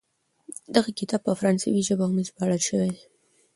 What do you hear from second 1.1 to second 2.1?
په فرانسوي ژبه